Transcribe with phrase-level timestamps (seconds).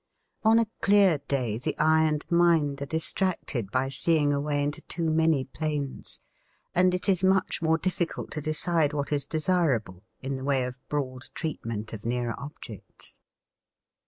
[0.43, 5.11] On a clear day the eye and mind are distracted by seeing away into too
[5.11, 6.19] many planes,
[6.73, 10.79] and it is much more difficult to decide what is desirable in the way of
[10.89, 13.19] broad treatment of nearer objects.